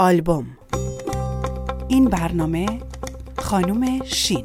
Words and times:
آلبوم. 0.00 0.46
این 1.88 2.04
برنامه 2.04 2.66
خانم 3.38 4.04
شین. 4.04 4.44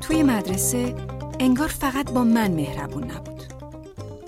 توی 0.00 0.22
مدرسه 0.22 0.94
انگار 1.40 1.68
فقط 1.68 2.12
با 2.12 2.24
من 2.24 2.50
مهربون 2.50 3.04
نبود. 3.04 3.42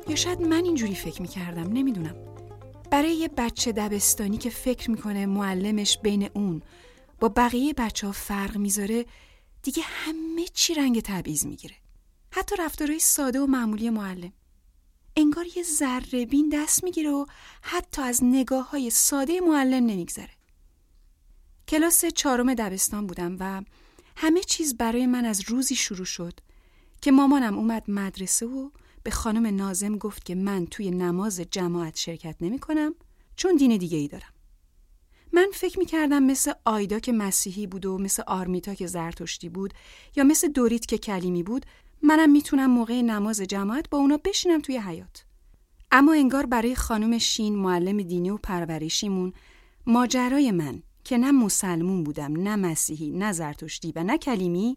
یا 0.08 0.16
شاید 0.16 0.40
من 0.40 0.64
اینجوری 0.64 0.94
فکر 0.94 1.22
می‌کردم 1.22 1.72
نمی‌دونم. 1.72 2.14
برای 2.94 3.14
یه 3.14 3.28
بچه 3.28 3.72
دبستانی 3.72 4.38
که 4.38 4.50
فکر 4.50 4.90
می‌کنه 4.90 5.26
معلمش 5.26 5.98
بین 5.98 6.30
اون 6.34 6.62
با 7.20 7.28
بقیه 7.28 7.72
بچه 7.72 8.06
ها 8.06 8.12
فرق 8.12 8.56
می‌ذاره 8.56 9.06
دیگه 9.62 9.82
همه 9.82 10.44
چی 10.52 10.74
رنگ 10.74 11.00
تبعیض 11.00 11.46
می‌گیره. 11.46 11.74
حتی 12.30 12.56
رفتارهای 12.58 12.98
ساده 12.98 13.40
و 13.40 13.46
معمولی 13.46 13.90
معلم. 13.90 14.32
انگار 15.16 15.44
یه 15.56 15.62
ذره 15.62 16.26
بین 16.26 16.48
دست 16.52 16.84
می‌گیره 16.84 17.10
و 17.10 17.26
حتی 17.62 18.02
از 18.02 18.24
نگاه 18.24 18.70
های 18.70 18.90
ساده 18.90 19.40
معلم 19.40 19.86
نمیگذره. 19.86 20.34
کلاس 21.68 22.04
چهارم 22.04 22.54
دبستان 22.54 23.06
بودم 23.06 23.36
و 23.40 23.62
همه 24.16 24.40
چیز 24.40 24.76
برای 24.76 25.06
من 25.06 25.24
از 25.24 25.40
روزی 25.50 25.76
شروع 25.76 26.06
شد 26.06 26.40
که 27.00 27.10
مامانم 27.12 27.58
اومد 27.58 27.90
مدرسه 27.90 28.46
و 28.46 28.70
به 29.04 29.10
خانم 29.10 29.46
نازم 29.46 29.98
گفت 29.98 30.24
که 30.24 30.34
من 30.34 30.66
توی 30.66 30.90
نماز 30.90 31.40
جماعت 31.40 31.96
شرکت 31.96 32.36
نمی 32.40 32.58
کنم 32.58 32.94
چون 33.36 33.56
دین 33.56 33.76
دیگه 33.76 33.98
ای 33.98 34.08
دارم. 34.08 34.32
من 35.32 35.46
فکر 35.54 35.78
می 35.78 35.86
کردم 35.86 36.22
مثل 36.22 36.52
آیدا 36.64 36.98
که 36.98 37.12
مسیحی 37.12 37.66
بود 37.66 37.86
و 37.86 37.98
مثل 37.98 38.22
آرمیتا 38.26 38.74
که 38.74 38.86
زرتشتی 38.86 39.48
بود 39.48 39.74
یا 40.16 40.24
مثل 40.24 40.48
دوریت 40.48 40.86
که 40.86 40.98
کلیمی 40.98 41.42
بود 41.42 41.66
منم 42.02 42.30
می‌تونم 42.30 42.70
موقع 42.70 43.00
نماز 43.00 43.40
جماعت 43.40 43.90
با 43.90 43.98
اونا 43.98 44.16
بشینم 44.24 44.60
توی 44.60 44.78
حیات. 44.78 45.24
اما 45.90 46.12
انگار 46.12 46.46
برای 46.46 46.74
خانم 46.74 47.18
شین 47.18 47.56
معلم 47.56 48.02
دینی 48.02 48.30
و 48.30 48.36
پرورشیمون 48.36 49.32
ماجرای 49.86 50.50
من 50.50 50.82
که 51.04 51.18
نه 51.18 51.32
مسلمون 51.32 52.04
بودم 52.04 52.32
نه 52.32 52.56
مسیحی 52.56 53.10
نه 53.10 53.32
زرتشتی 53.32 53.92
و 53.96 54.04
نه 54.04 54.18
کلیمی 54.18 54.76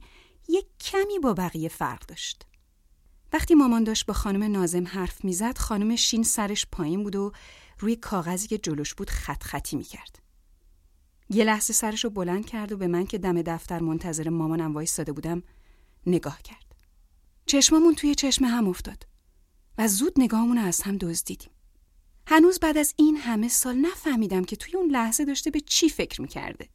یک 0.49 0.65
کمی 0.79 1.19
با 1.19 1.33
بقیه 1.33 1.69
فرق 1.69 2.05
داشت. 2.05 2.45
وقتی 3.33 3.55
مامان 3.55 3.83
داشت 3.83 4.05
با 4.05 4.13
خانم 4.13 4.43
نازم 4.43 4.87
حرف 4.87 5.25
می‌زد 5.25 5.57
خانم 5.57 5.95
شین 5.95 6.23
سرش 6.23 6.65
پایین 6.71 7.03
بود 7.03 7.15
و 7.15 7.31
روی 7.79 7.95
کاغذی 7.95 8.47
که 8.47 8.57
جلوش 8.57 8.93
بود 8.93 9.09
خط 9.09 9.43
خطی 9.43 9.75
می‌کرد. 9.75 10.19
یه 11.29 11.43
لحظه 11.43 11.73
سرش 11.73 12.03
رو 12.03 12.09
بلند 12.09 12.45
کرد 12.45 12.71
و 12.71 12.77
به 12.77 12.87
من 12.87 13.05
که 13.05 13.17
دم 13.17 13.41
دفتر 13.41 13.79
منتظر 13.79 14.29
مامانم 14.29 14.73
وایستاده 14.73 15.11
بودم 15.11 15.43
نگاه 16.05 16.41
کرد. 16.41 16.75
چشمامون 17.45 17.95
توی 17.95 18.15
چشم 18.15 18.45
هم 18.45 18.67
افتاد 18.67 19.07
و 19.77 19.87
زود 19.87 20.13
نگاهمون 20.17 20.57
از 20.57 20.81
هم 20.81 20.97
دزدیدیم. 20.97 21.49
هنوز 22.27 22.59
بعد 22.59 22.77
از 22.77 22.93
این 22.97 23.17
همه 23.17 23.47
سال 23.47 23.75
نفهمیدم 23.75 24.43
که 24.43 24.55
توی 24.55 24.75
اون 24.75 24.91
لحظه 24.91 25.25
داشته 25.25 25.51
به 25.51 25.59
چی 25.59 25.89
فکر 25.89 26.21
می‌کرده. 26.21 26.69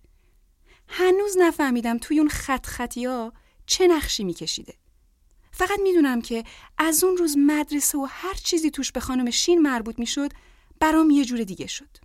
هنوز 0.89 1.37
نفهمیدم 1.39 1.99
توی 1.99 2.19
اون 2.19 2.29
خط 2.29 2.67
خطیا 2.67 3.33
چه 3.67 3.87
نقشی 3.87 4.25
میکشیده. 4.25 4.75
فقط 5.53 5.81
می‌دونم 5.83 6.21
که 6.21 6.45
از 6.79 7.05
اون 7.05 7.17
روز 7.17 7.37
مدرسه 7.39 7.99
و 7.99 8.07
هر 8.11 8.35
چیزی 8.35 8.71
توش 8.71 8.93
به 8.93 9.01
خانم 9.01 9.31
شین 9.31 9.63
مربوط 9.63 9.99
می‌شد 9.99 10.33
برام 10.81 11.11
یه 11.11 11.25
جور 11.25 11.45
دیگه 11.45 11.67
شد. 11.67 11.97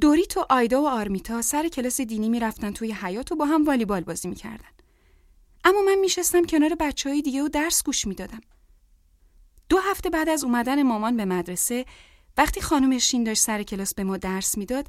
دوریت 0.00 0.36
و 0.36 0.46
آیدا 0.50 0.82
و 0.82 0.88
آرمیتا 0.88 1.42
سر 1.42 1.68
کلاس 1.68 2.00
دینی 2.00 2.28
می‌رفتن 2.28 2.72
توی 2.72 2.92
حیات 2.92 3.32
و 3.32 3.36
با 3.36 3.44
هم 3.44 3.64
والیبال 3.64 4.00
بازی 4.00 4.28
می‌کردن. 4.28 4.68
اما 5.64 5.82
من 5.82 5.94
میشستم 5.94 6.44
کنار 6.44 6.74
بچه 6.74 7.10
های 7.10 7.22
دیگه 7.22 7.42
و 7.42 7.48
درس 7.48 7.84
گوش 7.84 8.06
می‌دادم. 8.06 8.40
دو 9.68 9.78
هفته 9.78 10.10
بعد 10.10 10.28
از 10.28 10.44
اومدن 10.44 10.82
مامان 10.82 11.16
به 11.16 11.24
مدرسه 11.24 11.84
وقتی 12.36 12.60
خانم 12.60 12.98
شین 12.98 13.24
داشت 13.24 13.42
سر 13.42 13.62
کلاس 13.62 13.94
به 13.94 14.04
ما 14.04 14.16
درس 14.16 14.58
می‌داد 14.58 14.88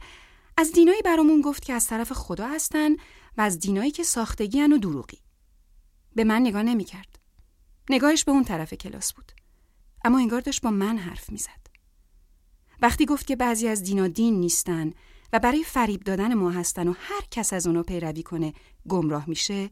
از 0.57 0.71
دینایی 0.71 1.01
برامون 1.01 1.41
گفت 1.41 1.65
که 1.65 1.73
از 1.73 1.87
طرف 1.87 2.11
خدا 2.11 2.47
هستن 2.47 2.91
و 3.37 3.41
از 3.41 3.59
دینایی 3.59 3.91
که 3.91 4.03
ساختگی 4.03 4.61
و 4.61 4.77
دروغی. 4.77 5.17
به 6.15 6.23
من 6.23 6.41
نگاه 6.41 6.63
نمی‌کرد. 6.63 7.18
نگاهش 7.89 8.23
به 8.23 8.31
اون 8.31 8.43
طرف 8.43 8.73
کلاس 8.73 9.13
بود. 9.13 9.31
اما 10.05 10.17
انگار 10.17 10.41
داشت 10.41 10.61
با 10.61 10.71
من 10.71 10.97
حرف 10.97 11.29
می‌زد. 11.29 11.69
وقتی 12.81 13.05
گفت 13.05 13.27
که 13.27 13.35
بعضی 13.35 13.67
از 13.67 13.83
دینا 13.83 14.07
دین 14.07 14.39
نیستن 14.39 14.93
و 15.33 15.39
برای 15.39 15.63
فریب 15.63 16.03
دادن 16.03 16.33
ما 16.33 16.51
هستن 16.51 16.87
و 16.87 16.93
هر 16.97 17.21
کس 17.31 17.53
از 17.53 17.67
اونو 17.67 17.83
پیروی 17.83 18.23
کنه 18.23 18.53
گمراه 18.87 19.29
میشه 19.29 19.69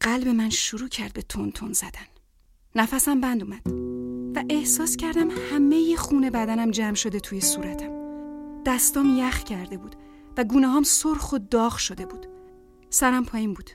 قلب 0.00 0.28
من 0.28 0.50
شروع 0.50 0.88
کرد 0.88 1.12
به 1.12 1.22
تون 1.22 1.52
تون 1.52 1.72
زدن. 1.72 2.06
نفسم 2.74 3.20
بند 3.20 3.42
اومد 3.42 3.66
و 4.36 4.44
احساس 4.50 4.96
کردم 4.96 5.30
همه 5.30 5.96
خون 5.96 6.30
بدنم 6.30 6.70
جمع 6.70 6.94
شده 6.94 7.20
توی 7.20 7.40
صورتم. 7.40 8.00
دستام 8.66 9.16
یخ 9.18 9.42
کرده 9.42 9.76
بود 9.76 9.96
و 10.36 10.44
گونه 10.44 10.68
هام 10.68 10.82
سرخ 10.82 11.32
و 11.32 11.38
داغ 11.38 11.76
شده 11.76 12.06
بود. 12.06 12.26
سرم 12.90 13.24
پایین 13.24 13.54
بود. 13.54 13.70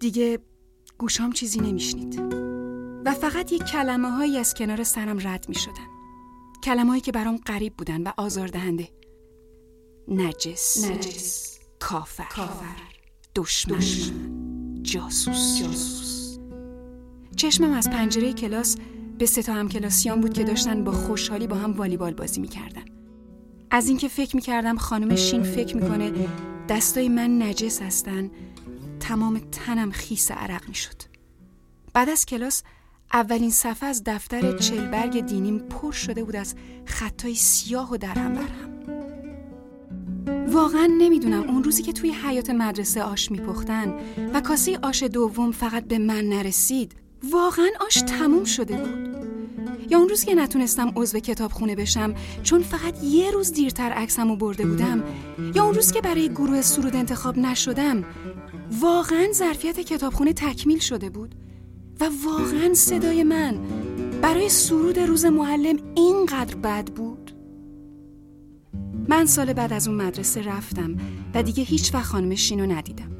دیگه 0.00 0.38
گوشام 0.98 1.32
چیزی 1.32 1.60
نمیشنید. 1.60 2.33
و 3.04 3.14
فقط 3.14 3.52
یک 3.52 3.64
کلمه 3.64 4.10
هایی 4.10 4.38
از 4.38 4.54
کنار 4.54 4.84
سرم 4.84 5.28
رد 5.28 5.48
می 5.48 5.54
شدن. 5.54 5.86
کلمه 6.62 6.88
هایی 6.88 7.00
که 7.00 7.12
برام 7.12 7.36
غریب 7.36 7.76
بودن 7.76 8.02
و 8.02 8.12
آزاردهنده. 8.16 8.88
نجس. 10.08 10.84
نجس. 10.84 11.58
کافر. 11.78 12.24
کافر. 12.30 12.76
دشمن. 13.34 13.78
جاسوس. 14.82 15.58
جاسوس. 15.58 16.38
چشمم 17.36 17.72
از 17.72 17.90
پنجره 17.90 18.32
کلاس 18.32 18.76
به 19.18 19.26
سه 19.26 19.42
تا 19.42 19.54
همکلاسیان 19.54 20.20
بود 20.20 20.32
که 20.32 20.44
داشتن 20.44 20.84
با 20.84 20.92
خوشحالی 20.92 21.46
با 21.46 21.56
هم 21.56 21.72
والیبال 21.72 22.14
بازی 22.14 22.40
می‌کردن. 22.40 22.84
از 23.70 23.88
اینکه 23.88 24.08
فکر 24.08 24.36
می‌کردم 24.36 24.76
خانم 24.76 25.16
شین 25.16 25.42
فکر 25.42 25.76
می‌کنه 25.76 26.12
دستای 26.68 27.08
من 27.08 27.42
نجس 27.42 27.82
هستن 27.82 28.30
تمام 29.00 29.38
تنم 29.38 29.90
خیس 29.90 30.30
عرق 30.30 30.68
می‌شد. 30.68 30.96
بعد 31.94 32.08
از 32.08 32.26
کلاس 32.26 32.62
اولین 33.12 33.50
صفحه 33.50 33.88
از 33.88 34.02
دفتر 34.06 34.58
چلبرگ 34.58 35.20
دینیم 35.20 35.58
پر 35.58 35.92
شده 35.92 36.24
بود 36.24 36.36
از 36.36 36.54
خطای 36.86 37.34
سیاه 37.34 37.92
و 37.92 37.96
درهم 37.96 38.34
برهم. 38.34 38.74
واقعا 40.48 40.88
نمی‌دونم 40.98 41.42
اون 41.42 41.64
روزی 41.64 41.82
که 41.82 41.92
توی 41.92 42.10
حیات 42.10 42.50
مدرسه 42.50 43.02
آش 43.02 43.30
میپختن 43.30 43.94
و 44.34 44.40
کاسه 44.40 44.78
آش 44.82 45.02
دوم 45.02 45.52
فقط 45.52 45.84
به 45.84 45.98
من 45.98 46.24
نرسید 46.24 46.94
واقعا 47.30 47.68
آش 47.86 47.94
تموم 47.94 48.44
شده 48.44 48.76
بود 48.76 49.14
یا 49.90 49.98
اون 49.98 50.08
روز 50.08 50.24
که 50.24 50.34
نتونستم 50.34 50.92
عضو 50.96 51.18
کتابخونه 51.18 51.74
بشم 51.74 52.14
چون 52.42 52.62
فقط 52.62 53.02
یه 53.02 53.30
روز 53.30 53.52
دیرتر 53.52 53.90
عکسمو 53.90 54.36
برده 54.36 54.66
بودم 54.66 55.04
یا 55.54 55.64
اون 55.64 55.74
روز 55.74 55.92
که 55.92 56.00
برای 56.00 56.28
گروه 56.28 56.62
سرود 56.62 56.96
انتخاب 56.96 57.38
نشدم 57.38 58.04
واقعا 58.80 59.26
ظرفیت 59.32 59.80
کتابخونه 59.80 60.32
تکمیل 60.32 60.78
شده 60.78 61.10
بود 61.10 61.34
و 62.00 62.10
واقعا 62.24 62.74
صدای 62.74 63.24
من 63.24 63.58
برای 64.22 64.48
سرود 64.48 64.98
روز 64.98 65.24
معلم 65.24 65.76
اینقدر 65.94 66.56
بد 66.56 66.86
بود. 66.86 67.30
من 69.08 69.26
سال 69.26 69.52
بعد 69.52 69.72
از 69.72 69.88
اون 69.88 69.96
مدرسه 70.02 70.42
رفتم 70.42 70.96
و 71.34 71.42
دیگه 71.42 71.62
هیچ 71.62 71.94
وقت 71.94 72.04
خانم 72.04 72.34
شینو 72.34 72.66
ندیدم. 72.66 73.10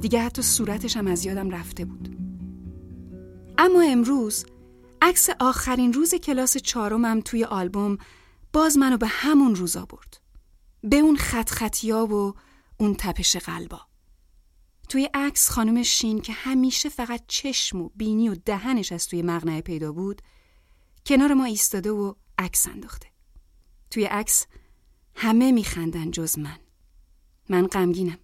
دیگه 0.00 0.22
حتی 0.22 0.42
صورتشم 0.42 1.06
از 1.06 1.24
یادم 1.24 1.50
رفته 1.50 1.84
بود. 1.84 2.16
اما 3.58 3.82
امروز 3.82 4.46
عکس 5.02 5.28
آخرین 5.40 5.92
روز 5.92 6.14
کلاس 6.14 6.56
چهارمم 6.56 7.20
توی 7.20 7.44
آلبوم 7.44 7.98
باز 8.52 8.78
منو 8.78 8.96
به 8.96 9.06
همون 9.06 9.54
روزا 9.54 9.84
برد 9.84 10.20
به 10.82 10.96
اون 10.96 11.16
خط 11.16 11.50
خطیا 11.50 12.06
و 12.06 12.34
اون 12.78 12.94
تپش 12.98 13.36
قلبا. 13.36 13.80
توی 14.92 15.08
عکس 15.14 15.50
خانم 15.50 15.82
شین 15.82 16.20
که 16.20 16.32
همیشه 16.32 16.88
فقط 16.88 17.22
چشم 17.28 17.80
و 17.80 17.90
بینی 17.96 18.28
و 18.28 18.34
دهنش 18.34 18.92
از 18.92 19.08
توی 19.08 19.22
مغنه 19.22 19.60
پیدا 19.60 19.92
بود 19.92 20.22
کنار 21.06 21.34
ما 21.34 21.44
ایستاده 21.44 21.90
و 21.90 22.14
عکس 22.38 22.66
انداخته. 22.66 23.06
توی 23.90 24.04
عکس 24.04 24.46
همه 25.14 25.52
میخندن 25.52 26.10
جز 26.10 26.38
من. 26.38 26.58
من 27.48 27.66
غمگینم. 27.66 28.18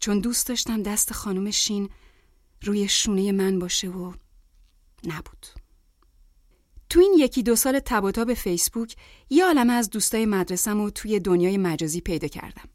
چون 0.00 0.18
دوست 0.18 0.46
داشتم 0.46 0.82
دست 0.82 1.12
خانم 1.12 1.50
شین 1.50 1.88
روی 2.62 2.88
شونه 2.88 3.32
من 3.32 3.58
باشه 3.58 3.88
و 3.88 4.12
نبود. 5.04 5.46
تو 6.88 7.00
این 7.00 7.14
یکی 7.18 7.42
دو 7.42 7.56
سال 7.56 7.78
تباتا 7.78 8.24
به 8.24 8.34
فیسبوک 8.34 8.96
یه 9.30 9.44
عالمه 9.44 9.72
از 9.72 9.90
دوستای 9.90 10.26
مدرسم 10.26 10.80
و 10.80 10.90
توی 10.90 11.20
دنیای 11.20 11.58
مجازی 11.58 12.00
پیدا 12.00 12.28
کردم. 12.28 12.68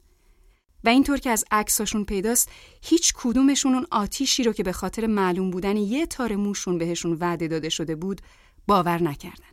و 0.87 0.89
اینطور 0.89 1.17
که 1.17 1.29
از 1.29 1.45
عکساشون 1.51 2.05
پیداست 2.05 2.51
هیچ 2.81 3.13
کدومشون 3.15 3.73
اون 3.73 3.87
آتیشی 3.91 4.43
رو 4.43 4.53
که 4.53 4.63
به 4.63 4.71
خاطر 4.71 5.07
معلوم 5.07 5.51
بودن 5.51 5.77
یه 5.77 6.05
تار 6.05 6.35
موشون 6.35 6.77
بهشون 6.77 7.13
وعده 7.13 7.47
داده 7.47 7.69
شده 7.69 7.95
بود 7.95 8.21
باور 8.67 9.03
نکردن. 9.03 9.49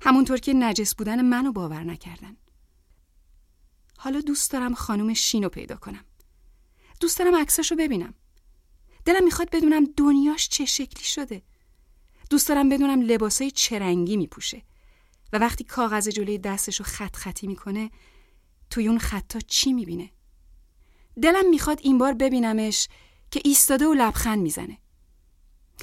همونطور 0.00 0.38
که 0.38 0.52
نجس 0.52 0.94
بودن 0.94 1.20
منو 1.20 1.52
باور 1.52 1.84
نکردن. 1.84 2.36
حالا 3.98 4.20
دوست 4.20 4.50
دارم 4.50 4.74
خانم 4.74 5.14
شین 5.14 5.42
رو 5.42 5.48
پیدا 5.48 5.76
کنم. 5.76 6.04
دوست 7.00 7.18
دارم 7.18 7.34
عکساشو 7.34 7.76
ببینم. 7.76 8.14
دلم 9.04 9.24
می‌خواد 9.24 9.50
بدونم 9.52 9.84
دنیاش 9.96 10.48
چه 10.48 10.64
شکلی 10.64 11.04
شده. 11.04 11.42
دوست 12.30 12.48
دارم 12.48 12.68
بدونم 12.68 13.00
لباسای 13.00 13.50
چه 13.50 13.78
رنگی 13.78 14.16
میپوشه. 14.16 14.62
و 15.32 15.38
وقتی 15.38 15.64
کاغذ 15.64 16.08
جلوی 16.08 16.38
دستشو 16.38 16.84
خط 16.84 17.16
خطی 17.16 17.46
می‌کنه 17.46 17.90
توی 18.70 18.88
اون 18.88 18.98
خطا 18.98 19.40
چی 19.40 19.72
می‌بینه؟ 19.72 20.10
دلم 21.22 21.50
می‌خواد 21.50 21.80
این 21.82 21.98
بار 21.98 22.12
ببینمش 22.12 22.88
که 23.30 23.40
ایستاده 23.44 23.86
و 23.86 23.92
لبخند 23.92 24.38
می‌زنه. 24.38 24.78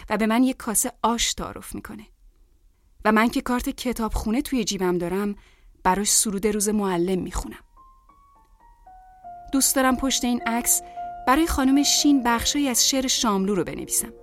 و 0.10 0.18
به 0.18 0.28
من 0.28 0.44
یک 0.44 0.58
کاسه 0.58 0.92
آش 1.04 1.34
تعارف 1.34 1.76
می‌کنه. 1.76 2.08
و 3.06 3.12
من 3.12 3.30
که 3.30 3.42
کارت 3.42 3.70
کتابخونه 3.70 4.42
توی 4.42 4.64
جیبم 4.64 4.98
دارم 4.98 5.36
براش 5.84 6.12
سرود 6.12 6.48
روز 6.48 6.70
معلم 6.70 7.22
می‌خونم. 7.22 7.64
دوست 9.52 9.76
دارم 9.76 9.98
پشت 9.98 10.26
این 10.26 10.42
عکس 10.42 10.82
برای 11.28 11.48
خانم 11.48 11.84
شین 11.84 12.24
بخشی 12.24 12.68
از 12.68 12.90
شعر 12.90 13.08
شاملو 13.08 13.56
رو 13.56 13.64
بنویسم. 13.64 14.14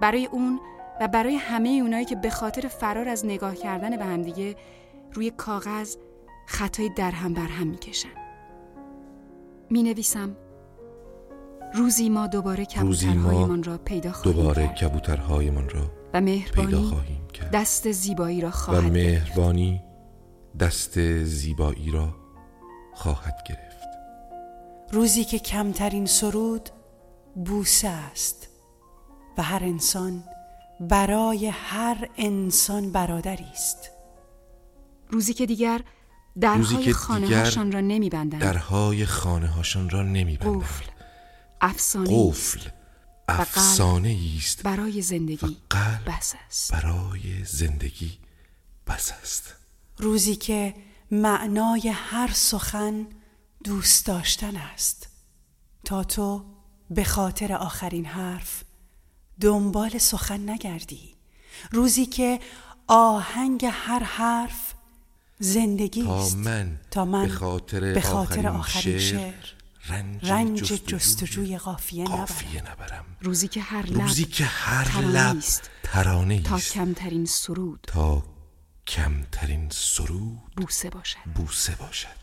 برای 0.00 0.26
اون 0.26 0.60
و 1.00 1.08
برای 1.08 1.34
همه 1.34 1.68
اونایی 1.68 2.04
که 2.04 2.16
به 2.16 2.30
خاطر 2.30 2.68
فرار 2.68 3.08
از 3.08 3.26
نگاه 3.26 3.56
کردن 3.56 3.96
به 3.96 4.04
همدیگه 4.04 4.56
روی 5.12 5.30
کاغذ 5.30 5.96
خطای 6.46 6.88
در 6.88 7.10
هم 7.10 7.34
بر 7.34 7.46
هم 7.46 7.66
می‌کشن. 7.66 8.21
می 9.72 9.82
نویسم 9.82 10.36
روزی 11.74 12.08
ما 12.08 12.26
دوباره 12.26 12.64
کبوترهایمان 12.64 13.62
را 13.62 13.78
پیدا 13.78 14.12
خواهیم 14.12 14.42
دوباره 14.42 14.68
کبوترهایمان 14.68 15.68
را 15.68 15.80
و 16.14 16.20
مهربانی 16.20 16.66
پیدا 16.66 16.82
خواهیم 16.82 17.26
کرد. 17.32 17.50
دست 17.50 17.92
زیبایی 17.92 18.40
را 18.40 18.48
و 18.48 18.50
خواهد 18.50 18.96
گرفت. 18.96 18.96
مهربانی 18.96 19.82
دست 20.60 21.22
زیبایی 21.22 21.90
را 21.90 22.14
خواهد 22.94 23.36
گرفت. 23.48 23.88
روزی 24.90 25.24
که 25.24 25.38
کمترین 25.38 26.06
سرود 26.06 26.70
بوسه 27.44 27.88
است 27.88 28.48
و 29.38 29.42
هر 29.42 29.64
انسان 29.64 30.24
برای 30.80 31.46
هر 31.46 32.08
انسان 32.16 32.92
برادری 32.92 33.50
است. 33.52 33.90
روزی 35.10 35.34
که 35.34 35.46
دیگر 35.46 35.80
درهای 36.40 36.84
که 36.84 36.92
خانه 36.92 37.36
هاشان 37.36 37.72
را 37.72 37.80
نمی 37.80 38.08
بندند 38.08 38.40
درهای 38.40 39.06
خانه 39.06 39.46
هاشان 39.46 39.90
را 39.90 40.02
نمی 40.02 40.36
قفل 40.36 40.84
افسانه 41.60 42.30
قفل 42.30 42.60
افسانه 43.28 44.18
است 44.36 44.62
برای 44.62 45.02
زندگی 45.02 45.56
بس 46.06 46.34
است. 46.46 46.72
برای 46.72 47.44
زندگی 47.44 48.18
بس 48.86 49.12
است. 49.22 49.54
روزی 49.98 50.36
که 50.36 50.74
معنای 51.10 51.88
هر 51.88 52.30
سخن 52.34 53.06
دوست 53.64 54.06
داشتن 54.06 54.56
است. 54.56 55.08
تا 55.84 56.04
تو 56.04 56.44
به 56.90 57.04
خاطر 57.04 57.52
آخرین 57.52 58.04
حرف 58.04 58.64
دنبال 59.40 59.98
سخن 59.98 60.50
نگردی. 60.50 61.14
روزی 61.70 62.06
که 62.06 62.40
آهنگ 62.86 63.68
هر 63.72 64.02
حرف 64.02 64.71
زندگی 65.42 66.02
تا 66.02 66.28
من, 66.28 66.80
تا 66.90 67.04
من 67.04 67.26
به 67.26 67.32
خاطر, 67.32 67.80
به 67.94 68.00
خاطر 68.00 68.46
آخرین, 68.46 68.46
آخرین 68.46 68.98
شعر, 68.98 69.18
شعر. 69.18 69.34
رنج, 69.88 70.30
رنج 70.30 70.62
جستجوی, 70.62 70.98
جستجوی 70.98 71.58
قافیه 71.58 72.04
نبرم. 72.04 72.16
قافیه 72.16 72.60
نبرم. 72.70 73.04
روزی 73.20 73.48
که 73.48 73.60
هر 73.60 73.86
لب 73.86 74.00
روزی 74.00 74.24
که 74.24 74.44
هر 74.44 74.84
ترانه 74.84 75.18
است 75.18 75.70
ترانه 75.82 76.42
تا 76.42 76.58
کمترین 76.58 77.26
سرود. 77.26 77.80
تا 77.88 78.24
کمترین 78.86 79.68
سرود 79.70 80.52
بوسه 80.56 80.90
باشد. 80.90 81.18
بوسه 81.34 81.74
باشد. 81.74 82.22